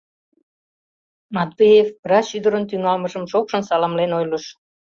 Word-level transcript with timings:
Матвеев 1.35 1.89
врач 2.03 2.27
ӱдырын 2.37 2.63
тӱҥалмыжым 2.69 3.23
шокшын 3.31 3.63
саламлен 3.69 4.11
ойлыш. 4.19 4.45